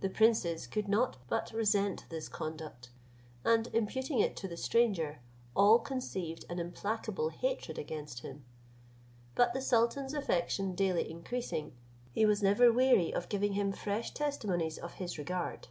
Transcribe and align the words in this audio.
The 0.00 0.08
princes 0.08 0.66
could 0.66 0.88
not 0.88 1.18
but 1.28 1.52
resent 1.52 2.06
this 2.08 2.30
conduct, 2.30 2.88
and 3.44 3.66
imputing 3.74 4.18
it 4.18 4.34
to 4.36 4.48
the 4.48 4.56
stranger, 4.56 5.20
all 5.54 5.78
conceived 5.78 6.46
an 6.48 6.58
implacable 6.58 7.28
hatred 7.28 7.76
against 7.78 8.20
him; 8.20 8.46
but 9.34 9.52
the 9.52 9.60
sultan's 9.60 10.14
affection 10.14 10.74
daily 10.74 11.10
increasing, 11.10 11.74
he 12.14 12.24
was 12.24 12.42
never 12.42 12.72
weary 12.72 13.12
of 13.12 13.28
giving 13.28 13.52
him 13.52 13.70
fresh 13.72 14.14
testimonies 14.14 14.78
of 14.78 14.94
his 14.94 15.18
regard. 15.18 15.68